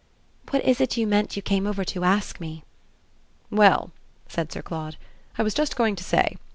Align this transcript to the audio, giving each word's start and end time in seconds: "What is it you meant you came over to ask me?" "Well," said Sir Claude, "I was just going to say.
"What 0.49 0.63
is 0.65 0.81
it 0.81 0.97
you 0.97 1.05
meant 1.05 1.35
you 1.35 1.43
came 1.43 1.67
over 1.67 1.85
to 1.85 2.03
ask 2.03 2.39
me?" 2.39 2.63
"Well," 3.51 3.91
said 4.27 4.51
Sir 4.51 4.63
Claude, 4.63 4.95
"I 5.37 5.43
was 5.43 5.53
just 5.53 5.75
going 5.75 5.95
to 5.95 6.03
say. 6.03 6.37